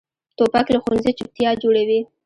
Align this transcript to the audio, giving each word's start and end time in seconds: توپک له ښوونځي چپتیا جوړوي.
توپک 0.37 0.65
له 0.73 0.79
ښوونځي 0.83 1.11
چپتیا 1.19 1.49
جوړوي. 1.63 1.99